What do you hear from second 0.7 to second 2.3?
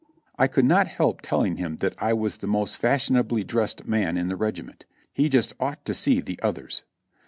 help telling him that I